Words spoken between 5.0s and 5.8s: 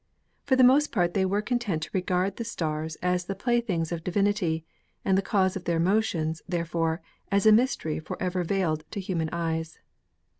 and the cause of their